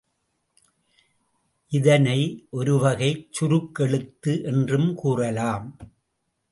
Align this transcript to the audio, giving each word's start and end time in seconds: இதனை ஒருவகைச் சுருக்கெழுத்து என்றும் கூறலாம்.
இதனை 1.71 2.17
ஒருவகைச் 2.51 3.23
சுருக்கெழுத்து 3.31 4.43
என்றும் 4.43 4.95
கூறலாம். 4.95 5.67